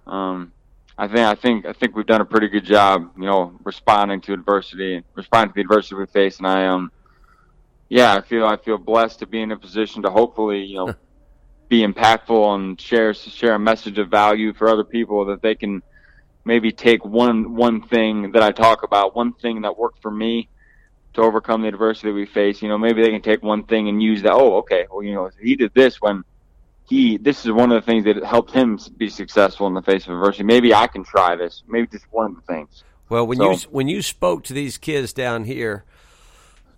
[0.06, 0.52] Um,
[1.00, 4.20] I think I think I think we've done a pretty good job, you know, responding
[4.22, 6.90] to adversity, responding to the adversity we face, and I um,
[7.88, 10.94] yeah, I feel I feel blessed to be in a position to hopefully, you know,
[11.68, 15.82] be impactful and share share a message of value for other people that they can
[16.44, 20.48] maybe take one one thing that I talk about, one thing that worked for me
[21.14, 22.60] to overcome the adversity we face.
[22.60, 24.32] You know, maybe they can take one thing and use that.
[24.32, 24.86] Oh, okay.
[24.90, 26.24] Well, you know, he did this when
[26.88, 27.16] he.
[27.16, 30.14] This is one of the things that helped him be successful in the face of
[30.14, 30.44] adversity.
[30.44, 31.62] Maybe I can try this.
[31.66, 32.84] Maybe just one of the things.
[33.08, 35.84] Well, when so, you when you spoke to these kids down here.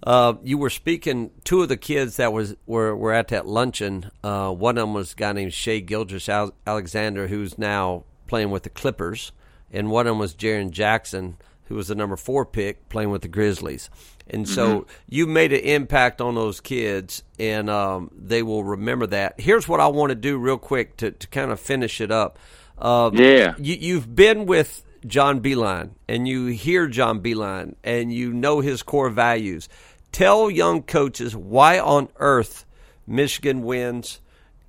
[0.03, 1.31] Uh, you were speaking.
[1.45, 4.11] Two of the kids that was were, were at that luncheon.
[4.25, 6.27] Uh, one of them was a guy named Shai Gilgeous
[6.67, 9.33] Alexander, who's now playing with the Clippers
[9.73, 13.23] and one of them was Jaren Jackson, who was the number four pick playing with
[13.23, 13.89] the Grizzlies.
[14.33, 14.91] And so mm-hmm.
[15.09, 19.41] you made an impact on those kids, and um, they will remember that.
[19.41, 22.39] Here's what I want to do real quick to, to kind of finish it up.
[22.79, 23.55] Um, yeah.
[23.59, 28.83] You, you've been with John Beilein, and you hear John Beilein, and you know his
[28.83, 29.69] core values.
[30.13, 32.65] Tell young coaches why on earth
[33.07, 34.21] Michigan wins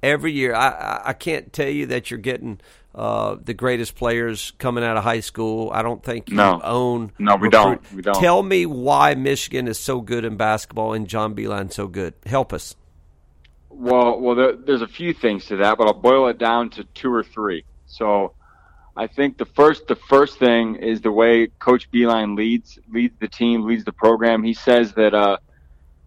[0.02, 0.56] every year.
[0.56, 2.60] I, I can't tell you that you're getting–
[2.94, 5.72] uh, the greatest players coming out of high school.
[5.74, 6.60] I don't think you no.
[6.62, 7.12] own.
[7.18, 7.52] No, we recruit.
[7.52, 7.94] don't.
[7.94, 8.20] We don't.
[8.20, 12.14] Tell me why Michigan is so good in basketball and John Beilein so good.
[12.26, 12.76] Help us.
[13.70, 16.84] Well, well, there, there's a few things to that, but I'll boil it down to
[16.84, 17.64] two or three.
[17.86, 18.34] So,
[18.96, 23.30] I think the first the first thing is the way Coach Beilein leads leads the
[23.30, 24.44] team, leads the program.
[24.44, 25.14] He says that.
[25.14, 25.38] Uh,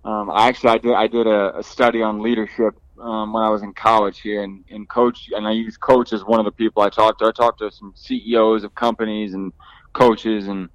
[0.04, 3.50] um, I actually I did I did a, a study on leadership um, when I
[3.50, 6.52] was in college here, and, and coach, and I use coach as one of the
[6.52, 7.26] people I talked to.
[7.26, 9.52] I talked to some CEOs of companies and
[9.92, 10.68] coaches, and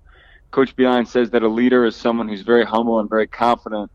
[0.51, 3.91] Coach Beilein says that a leader is someone who's very humble and very confident,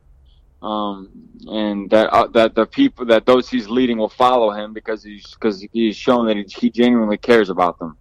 [0.63, 1.11] um,
[1.47, 5.35] and that uh, that the people that those he's leading will follow him because he's
[5.35, 7.97] because he's shown that he, he genuinely cares about them.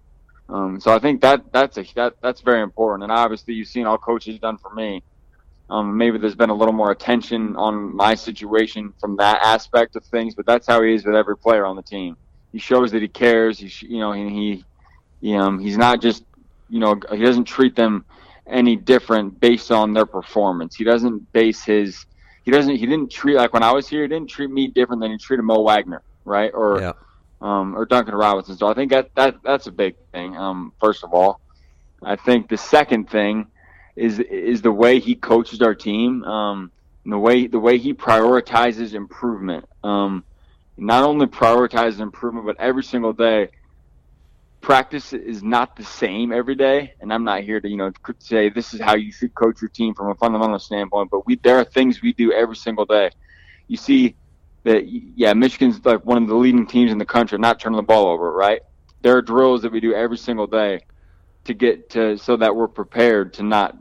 [0.50, 3.86] Um, so I think that that's a that that's very important, and obviously you've seen
[3.86, 5.04] all coaches done for me.
[5.70, 10.04] Um, maybe there's been a little more attention on my situation from that aspect of
[10.06, 12.18] things, but that's how he is with every player on the team.
[12.52, 13.58] He shows that he cares.
[13.58, 14.64] He, you know, he,
[15.22, 16.26] he, um, he's not just,
[16.70, 18.06] you know, he doesn't treat them
[18.46, 20.76] any different based on their performance.
[20.76, 22.06] He doesn't base his,
[22.44, 25.02] he doesn't, he didn't treat like when I was here, he didn't treat me different
[25.02, 26.52] than he treated Mo Wagner, right?
[26.54, 26.94] Or, yeah.
[27.42, 28.58] um, or Duncan Robinson.
[28.58, 30.36] So I think that that that's a big thing.
[30.36, 31.40] Um, first of all,
[32.04, 33.48] I think the second thing
[33.96, 36.72] is is the way he coaches our team, um,
[37.06, 39.66] the way the way he prioritizes improvement.
[39.84, 40.24] Um,
[40.78, 43.50] not only prioritizes improvement, but every single day
[44.62, 48.50] practice is not the same every day, and I'm not here to you know say
[48.50, 51.12] this is how you should coach your team from a fundamental standpoint.
[51.12, 53.12] But we there are things we do every single day.
[53.68, 54.16] You see
[54.64, 57.84] that yeah, Michigan's like one of the leading teams in the country, not turning the
[57.84, 58.62] ball over, right?
[59.02, 60.82] There are drills that we do every single day
[61.44, 63.78] to get to so that we're prepared to not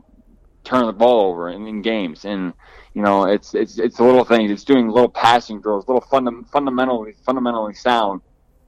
[0.63, 2.25] turn the ball over in, in games.
[2.25, 2.53] And
[2.93, 4.51] you know, it's it's it's the little things.
[4.51, 8.21] It's doing little passing drills, little funda- fundamentally fundamentally sound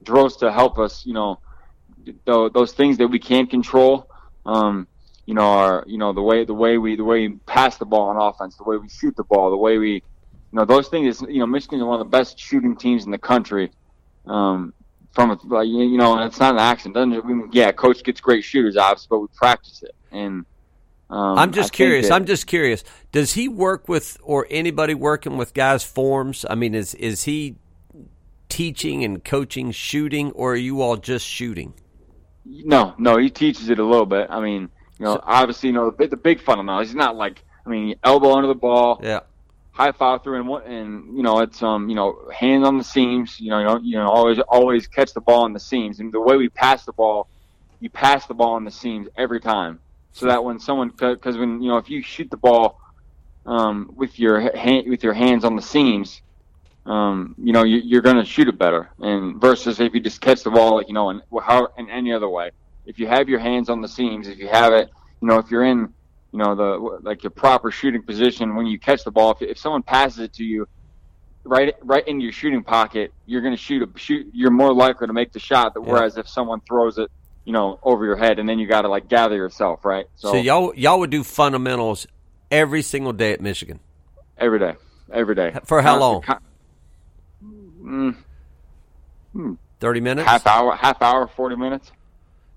[0.04, 1.06] drills to help us.
[1.06, 1.40] You know,
[2.06, 4.10] th- those things that we can't control.
[4.46, 4.88] Um,
[5.26, 7.86] you know, are you know the way the way we the way we pass the
[7.86, 10.02] ball on offense, the way we shoot the ball, the way we, you
[10.52, 11.22] know, those things.
[11.22, 13.72] You know, Michigan is one of the best shooting teams in the country.
[14.26, 14.74] Um,
[15.16, 16.96] from a, you know, and it's not an accident.
[16.96, 17.54] Doesn't it?
[17.54, 19.96] Yeah, coach gets great shooters, obviously, but we practice it.
[20.12, 20.46] And
[21.10, 22.10] um, I'm just curious.
[22.10, 22.84] That, I'm just curious.
[23.12, 26.46] Does he work with, or anybody working with guys' forms?
[26.50, 27.58] I mean, is is he
[28.50, 31.74] teaching and coaching shooting, or are you all just shooting?
[32.46, 34.28] No, no, he teaches it a little bit.
[34.30, 36.88] I mean, you know, so, obviously, you know, the, the big fundamentals.
[36.88, 39.22] He's not like, I mean, elbow under the ball, yeah,
[39.72, 43.40] high follow through, and and you know, it's um, you know, hands on the seams.
[43.40, 46.12] You know, you know, you know, always always catch the ball on the seams, and
[46.12, 47.28] the way we pass the ball,
[47.80, 49.80] you pass the ball on the seams every time,
[50.16, 52.80] so that when someone, because when you know, if you shoot the ball
[53.46, 56.22] um, with your hand with your hands on the seams,
[56.86, 58.90] um, you know, you, are going to shoot it better.
[59.00, 62.14] And versus if you just catch the ball, like, you know, in, how, in any
[62.14, 62.52] other way.
[62.86, 64.90] If you have your hands on the seams, if you have it,
[65.22, 65.94] you know, if you're in,
[66.32, 69.58] you know, the like your proper shooting position when you catch the ball, if, if
[69.58, 70.66] someone passes it to you
[71.44, 74.28] right right into your shooting pocket, you're going to shoot a shoot.
[74.34, 75.74] You're more likely to make the shot.
[75.74, 77.12] That, whereas if someone throws it,
[77.46, 80.08] you know, over your head, and then you got to like gather yourself, right?
[80.16, 82.08] So, so y'all y'all would do fundamentals
[82.52, 83.80] every single day at Michigan.
[84.38, 84.74] Every day,
[85.14, 85.56] every day.
[85.64, 86.24] For how long?
[87.82, 88.16] Mm,
[89.32, 89.54] hmm.
[89.80, 90.28] Thirty minutes.
[90.28, 90.76] Half hour.
[90.76, 91.28] Half hour.
[91.28, 91.92] Forty minutes.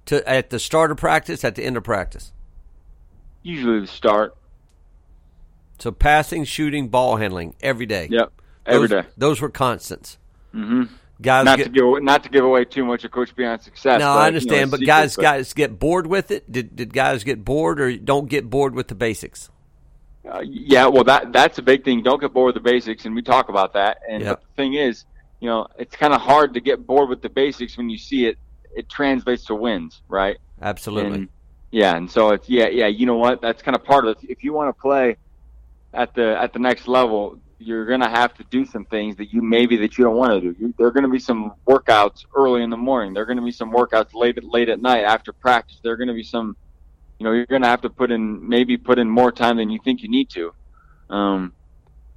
[0.06, 2.32] To at the start of practice, at the end of practice.
[3.42, 4.34] Usually the start.
[5.78, 8.08] So passing, shooting, ball handling every day.
[8.10, 8.32] Yep,
[8.66, 9.08] every those, day.
[9.16, 10.18] those, were constants.
[10.54, 10.94] Mm-hmm.
[11.20, 13.98] Guys, not get, to give not to give away too much of Coach Beilein's success.
[13.98, 16.50] No, but, I understand, you know, but guys, but, guys get bored with it.
[16.50, 19.50] Did did guys get bored or don't get bored with the basics?
[20.30, 22.02] Uh, yeah, well, that that's a big thing.
[22.02, 23.98] Don't get bored with the basics, and we talk about that.
[24.08, 24.42] And yep.
[24.42, 25.06] the thing is,
[25.40, 28.26] you know, it's kind of hard to get bored with the basics when you see
[28.26, 28.38] it.
[28.76, 30.36] It translates to wins, right?
[30.62, 31.14] Absolutely.
[31.14, 31.28] And,
[31.72, 32.86] yeah, and so it's yeah, yeah.
[32.86, 33.40] You know what?
[33.40, 34.30] That's kind of part of it.
[34.30, 35.16] If you want to play
[35.92, 39.42] at the at the next level, you're gonna have to do some things that you
[39.42, 40.56] maybe that you don't want to do.
[40.58, 43.14] You, there are gonna be some workouts early in the morning.
[43.14, 45.80] There are gonna be some workouts late late at night after practice.
[45.82, 46.56] There are gonna be some,
[47.18, 49.80] you know, you're gonna have to put in maybe put in more time than you
[49.84, 50.52] think you need to.
[51.10, 51.54] Um,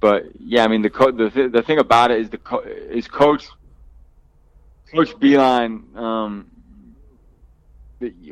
[0.00, 2.62] but yeah, I mean the co- the th- the thing about it is the co-
[2.64, 3.48] is coach
[4.94, 5.96] Coach Beilein.
[5.96, 6.50] Um,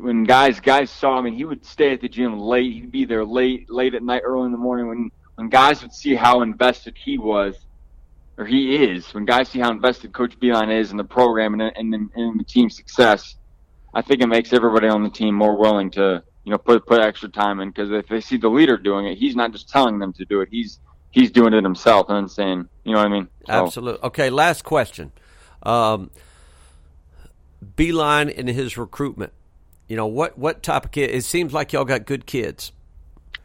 [0.00, 2.72] when guys guys saw I mean, he would stay at the gym late.
[2.72, 4.88] He'd be there late late at night, early in the morning.
[4.88, 7.56] When when guys would see how invested he was,
[8.36, 11.72] or he is, when guys see how invested Coach Beilein is in the program and
[11.74, 13.36] in, the team's success,
[13.94, 17.00] I think it makes everybody on the team more willing to you know put put
[17.00, 19.98] extra time in because if they see the leader doing it, he's not just telling
[19.98, 20.50] them to do it.
[20.50, 20.78] He's
[21.10, 23.28] he's doing it himself and saying, you know what I mean?
[23.46, 23.52] So.
[23.52, 24.02] Absolutely.
[24.08, 25.10] Okay, last question.
[25.62, 26.10] Um,
[27.64, 29.32] Beilein in his recruitment.
[29.88, 30.38] You know what?
[30.38, 31.08] What type of kid?
[31.08, 32.72] It seems like y'all got good kids.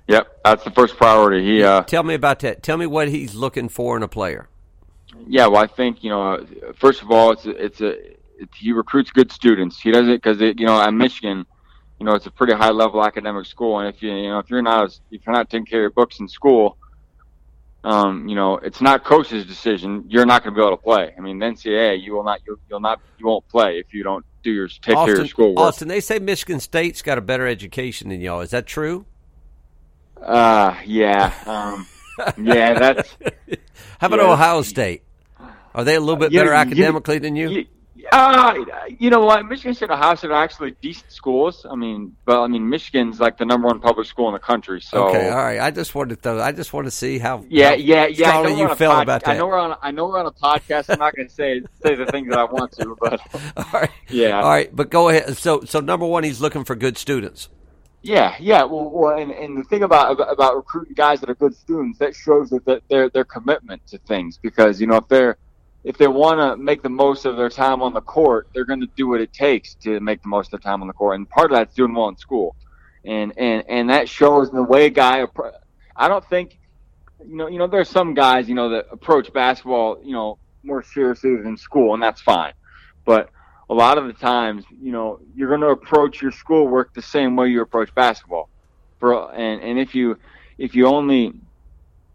[0.08, 1.44] Yep, that's the first priority.
[1.44, 2.62] He uh, tell me about that.
[2.62, 4.48] Tell me what he's looking for in a player.
[5.28, 6.46] Yeah, well, I think you know.
[6.76, 9.80] First of all, it's a, it's a it, he recruits good students.
[9.80, 11.46] He does it because you know at Michigan,
[12.00, 14.50] you know it's a pretty high level academic school, and if you you know if
[14.50, 16.78] you're not if you're not taking care of your books in school,
[17.86, 20.06] um, you know, it's not coach's decision.
[20.08, 21.14] You're not going to be able to play.
[21.16, 24.04] I mean, the NCAA, you will not, you'll, you'll not, you won't play if you
[24.04, 25.68] don't do your take Austin, care of your schoolwork.
[25.68, 28.42] Austin, they say Michigan State's got a better education than y'all.
[28.42, 29.06] Is that true?
[30.22, 31.88] Uh, yeah, um,
[32.38, 32.78] yeah.
[32.78, 33.16] That's.
[34.00, 34.32] How about yeah.
[34.32, 35.04] Ohio State?
[35.74, 37.50] Are they a little bit better academically you, than you?
[37.50, 37.66] you
[38.12, 38.54] uh,
[39.00, 39.46] you know what?
[39.46, 41.66] Michigan State and Ohio State are actually decent schools.
[41.70, 44.82] I mean, but I mean, Michigan's like the number one public school in the country.
[44.82, 45.60] So okay, all right.
[45.60, 46.42] I just wanted to.
[46.42, 47.46] I just want to see how.
[47.50, 48.48] Yeah, how yeah, yeah.
[48.48, 49.36] You feel pod, about that.
[49.36, 49.78] I know we're on.
[49.82, 50.90] I know we're on a podcast.
[50.90, 53.20] I'm not going to say say the things that I want to, but
[53.58, 53.92] all right.
[54.10, 54.42] Yeah.
[54.42, 55.36] All right, but go ahead.
[55.38, 57.50] So, so number one, he's looking for good students.
[58.06, 58.64] Yeah, yeah.
[58.64, 62.14] Well, well and, and the thing about about recruiting guys that are good students that
[62.16, 65.38] shows that their their commitment to things because you know if they're
[65.84, 68.82] if they want to make the most of their time on the court, they're going
[68.82, 71.16] to do what it takes to make the most of their time on the court.
[71.16, 72.56] And part of that's doing well in school,
[73.06, 75.26] and and and that shows in the way a guy.
[75.96, 76.60] I don't think,
[77.28, 80.84] you know, you know, there's some guys, you know, that approach basketball, you know, more
[80.84, 82.54] seriously than school, and that's fine.
[83.04, 83.32] But
[83.70, 87.36] a lot of the times, you know, you're going to approach your schoolwork the same
[87.36, 88.50] way you approach basketball.
[89.00, 90.18] For and and if you
[90.58, 91.34] if you only,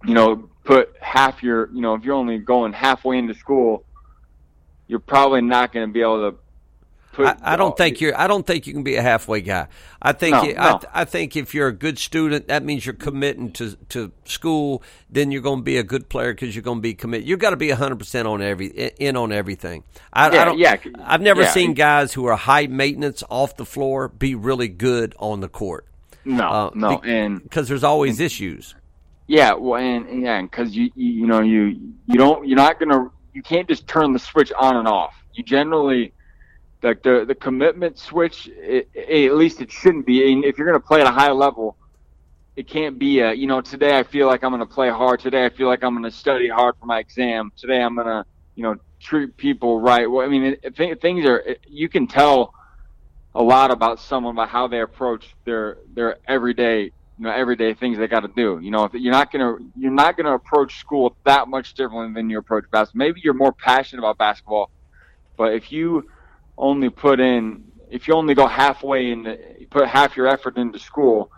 [0.04, 3.84] you know, put half your, you know, if you're only going halfway into school,
[4.86, 6.38] you're probably not going to be able to
[7.20, 8.18] Put, I, I, don't think you're.
[8.18, 9.68] I don't think you can be a halfway guy.
[10.00, 10.34] I think.
[10.34, 10.60] No, you, no.
[10.60, 14.82] I, I, think if you're a good student, that means you're committing to to school.
[15.08, 17.28] Then you're going to be a good player because you're going to be committed.
[17.28, 19.84] You've got to be 100 percent on every in on everything.
[20.12, 20.58] I, yeah, I don't.
[20.58, 21.50] Yeah, I've never yeah.
[21.50, 25.86] seen guys who are high maintenance off the floor be really good on the court.
[26.24, 28.74] No, uh, no, be, and because there's always and, issues.
[29.26, 33.10] Yeah, well, and yeah, because you, you you know you you don't you're not gonna
[33.32, 35.14] you can't just turn the switch on and off.
[35.34, 36.12] You generally
[36.82, 38.48] like the the commitment switch.
[38.48, 40.32] It, it, at least it shouldn't be.
[40.32, 41.76] And if you're going to play at a high level,
[42.56, 45.20] it can't be a you know today I feel like I'm going to play hard.
[45.20, 47.52] Today I feel like I'm going to study hard for my exam.
[47.56, 50.10] Today I'm going to you know treat people right.
[50.10, 52.54] Well, I mean things are you can tell
[53.34, 57.98] a lot about someone by how they approach their their everyday you know everyday things
[57.98, 58.58] they got to do.
[58.62, 62.30] You know if you're not gonna you're not gonna approach school that much differently than
[62.30, 63.06] you approach basketball.
[63.06, 64.70] Maybe you're more passionate about basketball,
[65.36, 66.08] but if you
[66.60, 69.36] only put in if you only go halfway in
[69.70, 71.30] put half your effort into school,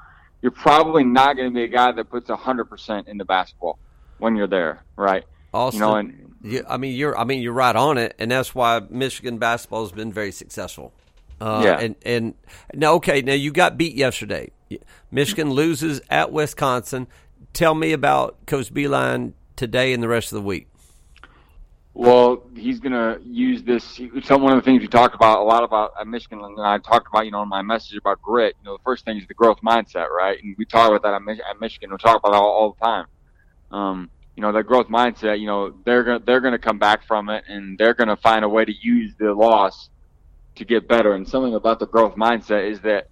[0.43, 3.79] you're probably not going to be a guy that puts hundred percent into basketball
[4.19, 5.25] when you're there, right?
[5.55, 8.55] Also, you know, and, I mean you're I mean you're right on it, and that's
[8.55, 10.93] why Michigan basketball has been very successful.
[11.41, 11.81] Uh, yeah.
[11.81, 12.35] And and
[12.75, 14.51] now okay, now you got beat yesterday.
[15.11, 17.07] Michigan loses at Wisconsin.
[17.53, 20.69] Tell me about Coach Beilein today and the rest of the week.
[21.94, 24.00] Well, he's going to use this.
[24.22, 26.78] Some one of the things we talked about a lot about at Michigan, and I
[26.78, 28.57] talked about, you know, in my message about grit.
[28.61, 30.42] You know, the first thing is the growth mindset, right?
[30.42, 31.90] And we talk about that at, Michigan.
[31.90, 33.07] We talk about it all, all the time.
[33.70, 35.38] Um, you know, that growth mindset.
[35.38, 38.48] You know, they're gonna they're gonna come back from it, and they're gonna find a
[38.48, 39.90] way to use the loss
[40.55, 41.12] to get better.
[41.12, 43.09] And something about the growth mindset is that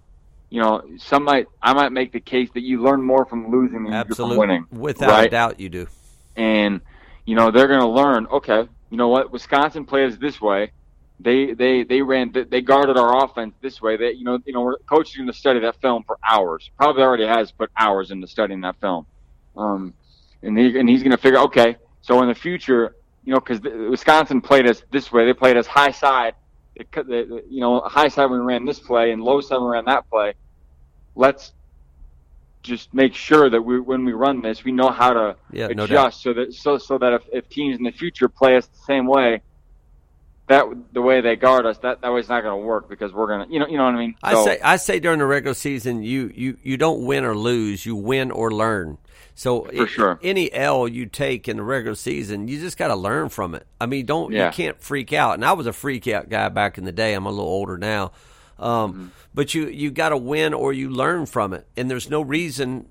[0.48, 3.84] you know, some might I might make the case that you learn more from losing
[3.84, 4.36] than Absolutely.
[4.36, 4.66] you do from winning.
[4.70, 5.26] Without right?
[5.28, 5.86] a doubt, you do.
[6.36, 6.80] And
[7.24, 8.26] you know they're going to learn.
[8.26, 9.32] Okay, you know what?
[9.32, 10.72] Wisconsin plays this way.
[11.18, 13.96] They they they ran they guarded our offense this way.
[13.96, 16.70] They you know you know coach is going to study that film for hours.
[16.76, 19.06] Probably already has put hours into studying that film.
[19.56, 19.94] Um,
[20.42, 21.76] and he and he's going to figure okay.
[22.02, 25.26] So in the future, you know, because Wisconsin played us this way.
[25.26, 26.34] They played us high side.
[26.76, 29.84] They, they, you know, high side we ran this play and low side we ran
[29.84, 30.34] that play.
[31.14, 31.52] Let's
[32.62, 36.24] just make sure that we, when we run this, we know how to yeah, adjust
[36.26, 38.84] no so that so so that if, if teams in the future play us the
[38.84, 39.42] same way,
[40.48, 43.28] that the way they guard us, that that way's not going to work because we're
[43.28, 44.16] going to, you know, you know what I mean.
[44.20, 47.36] So, I say I say during the regular season, you you you don't win or
[47.36, 48.98] lose, you win or learn.
[49.34, 52.96] So for sure, any L you take in the regular season, you just got to
[52.96, 53.66] learn from it.
[53.80, 54.46] I mean, don't yeah.
[54.46, 55.34] you can't freak out.
[55.34, 57.14] And I was a freak out guy back in the day.
[57.14, 58.12] I'm a little older now.
[58.60, 59.06] Um, mm-hmm.
[59.34, 62.86] But you you got to win or you learn from it, and there's no reason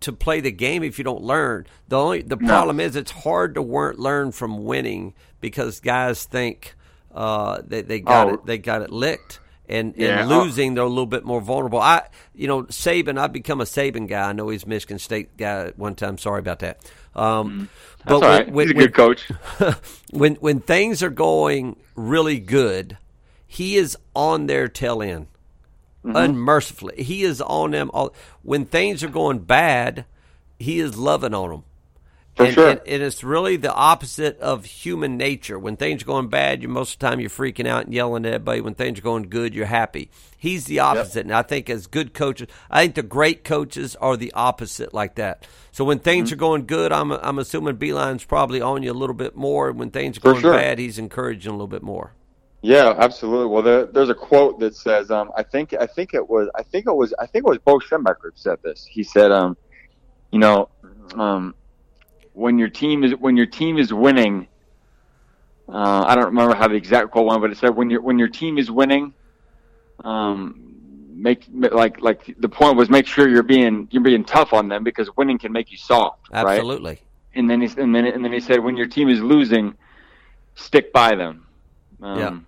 [0.00, 1.66] to play the game if you don't learn.
[1.88, 6.74] The only the problem is it's hard to learn from winning because guys think
[7.14, 8.34] uh, they they got oh.
[8.34, 9.38] it they got it licked.
[9.68, 10.20] And, yeah.
[10.20, 11.78] and losing, they're a little bit more vulnerable.
[11.78, 13.16] I, you know, Saban.
[13.16, 14.28] I've become a Saban guy.
[14.28, 16.18] I know he's Michigan State guy at one time.
[16.18, 16.80] Sorry about that.
[17.14, 17.64] Um, mm-hmm.
[18.04, 18.52] but when, right.
[18.52, 19.30] when, he's a good coach.
[20.10, 22.98] when when things are going really good,
[23.52, 25.26] he is on their tail end
[26.02, 26.16] mm-hmm.
[26.16, 27.02] unmercifully.
[27.02, 28.14] He is on them all.
[28.42, 30.06] When things are going bad,
[30.58, 31.64] he is loving on them.
[32.34, 32.70] For and, sure.
[32.70, 35.58] and, and, it's really the opposite of human nature.
[35.58, 38.24] When things are going bad, you most of the time you're freaking out and yelling
[38.24, 38.62] at everybody.
[38.62, 40.10] When things are going good, you're happy.
[40.38, 41.16] He's the opposite.
[41.16, 41.24] Yep.
[41.26, 45.16] And I think as good coaches, I think the great coaches are the opposite like
[45.16, 45.46] that.
[45.72, 46.36] So when things mm-hmm.
[46.36, 49.70] are going good, I'm I'm assuming Beilein's probably on you a little bit more.
[49.72, 50.54] When things are going sure.
[50.54, 52.14] bad, he's encouraging a little bit more.
[52.62, 53.46] Yeah, absolutely.
[53.46, 56.62] Well, there, there's a quote that says, um, I think, I think it was, I
[56.62, 58.86] think it was, I think it was Bo Schembechler said this.
[58.88, 59.56] He said, um,
[60.30, 60.68] you know,
[61.14, 61.54] um,
[62.32, 64.48] when your team is when your team is winning,
[65.68, 68.18] uh, I don't remember how the exact quote went, but it said when your when
[68.18, 69.12] your team is winning,
[70.04, 70.74] um,
[71.12, 74.82] make like like the point was make sure you're being you're being tough on them
[74.82, 76.28] because winning can make you soft.
[76.32, 76.90] Absolutely.
[76.90, 77.02] Right?
[77.34, 79.74] And then he and then and then he said when your team is losing,
[80.54, 81.46] stick by them.
[82.00, 82.38] Um, yeah.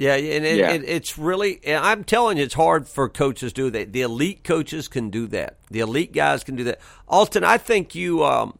[0.00, 0.70] Yeah, and it, yeah.
[0.70, 3.92] It, it's really, I'm telling you, it's hard for coaches to do that.
[3.92, 5.58] The elite coaches can do that.
[5.70, 6.80] The elite guys can do that.
[7.06, 8.58] Austin, I think you, um,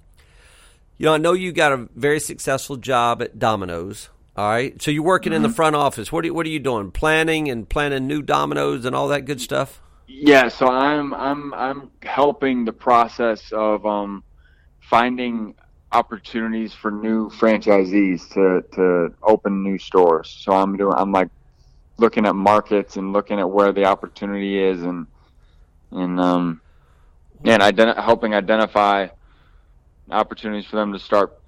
[0.98, 4.10] you know, I know you got a very successful job at Domino's.
[4.36, 5.36] All right, so you're working mm-hmm.
[5.36, 5.56] in the mm-hmm.
[5.56, 6.12] front office.
[6.12, 6.90] What are you, what are you doing?
[6.90, 9.80] Planning and planning new dominoes and all that good stuff.
[10.06, 14.24] Yeah, so I'm I'm I'm helping the process of um,
[14.78, 15.54] finding
[15.92, 20.28] opportunities for new franchisees to to open new stores.
[20.28, 21.28] So I'm doing I'm like
[21.98, 25.06] looking at markets and looking at where the opportunity is and
[25.90, 26.60] and um
[27.44, 27.62] and
[27.98, 29.08] helping identify
[30.10, 31.38] opportunities for them to start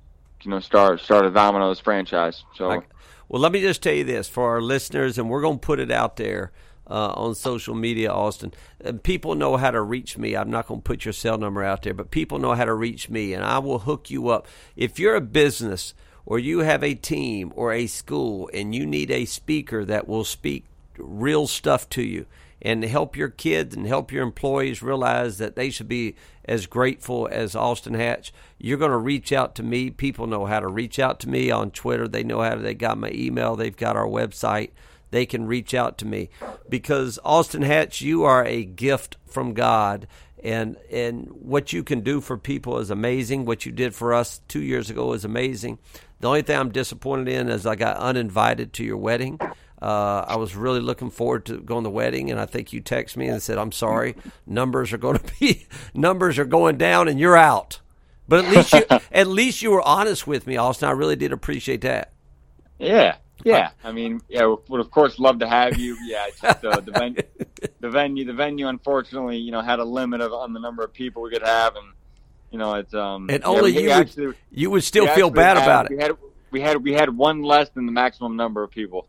[0.42, 2.44] you know start start a Domino's franchise.
[2.56, 2.82] So
[3.28, 5.80] well, let me just tell you this for our listeners, and we're going to put
[5.80, 6.52] it out there
[6.92, 8.52] uh, on social media, Austin.
[8.84, 10.36] Uh, people know how to reach me.
[10.36, 12.74] I'm not going to put your cell number out there, but people know how to
[12.74, 14.46] reach me, and I will hook you up.
[14.76, 15.94] If you're a business
[16.26, 20.24] or you have a team or a school and you need a speaker that will
[20.24, 20.66] speak
[20.98, 22.26] real stuff to you
[22.60, 26.14] and help your kids and help your employees realize that they should be
[26.44, 29.90] as grateful as Austin Hatch, you're going to reach out to me.
[29.90, 32.06] People know how to reach out to me on Twitter.
[32.06, 34.70] They know how to, they got my email, they've got our website.
[35.12, 36.30] They can reach out to me
[36.68, 40.08] because Austin Hatch, you are a gift from God.
[40.42, 43.44] And and what you can do for people is amazing.
[43.44, 45.78] What you did for us two years ago is amazing.
[46.18, 49.38] The only thing I'm disappointed in is I got uninvited to your wedding.
[49.80, 52.80] Uh, I was really looking forward to going to the wedding, and I think you
[52.80, 57.06] texted me and said, "I'm sorry, numbers are going to be numbers are going down,
[57.06, 57.80] and you're out."
[58.26, 60.88] But at least you at least you were honest with me, Austin.
[60.88, 62.12] I really did appreciate that.
[62.78, 63.70] yeah, yeah.
[63.84, 65.96] I mean, yeah, would of course love to have you.
[66.04, 67.22] Yeah, just uh, the venue,
[67.80, 68.68] the venue, the venue.
[68.68, 71.76] Unfortunately, you know, had a limit of on the number of people we could have,
[71.76, 71.86] and
[72.50, 73.28] you know, it's um.
[73.30, 75.96] And only we you actually, would you would still feel bad had- about it.
[75.96, 76.12] We had
[76.50, 79.06] we had we had one less than the maximum number of people.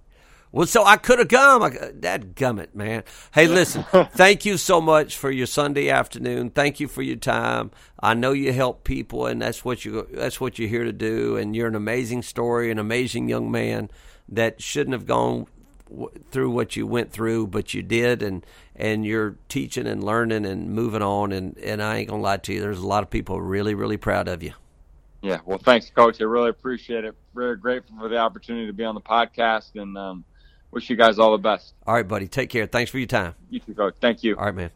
[0.53, 1.63] Well, so I could have come.
[1.63, 1.69] I,
[2.01, 3.03] that gummit, man.
[3.33, 6.51] Hey, listen, thank you so much for your Sunday afternoon.
[6.51, 7.71] Thank you for your time.
[7.99, 11.37] I know you help people, and that's what you that's what you're here to do.
[11.37, 13.89] And you're an amazing story, an amazing young man
[14.35, 15.47] that shouldn't have gone
[16.31, 20.69] through what you went through, but you did, and and you're teaching and learning and
[20.69, 21.31] moving on.
[21.31, 23.97] And and I ain't gonna lie to you, there's a lot of people really really
[23.97, 24.53] proud of you.
[25.21, 26.19] Yeah, well, thanks, Coach.
[26.19, 27.15] I really appreciate it.
[27.33, 30.25] Very grateful for the opportunity to be on the podcast, and um,
[30.71, 31.73] wish you guys all the best.
[31.87, 32.65] All right, buddy, take care.
[32.65, 33.33] Thanks for your time.
[33.49, 33.95] You too, Coach.
[34.01, 34.35] Thank you.
[34.35, 34.71] All right, man.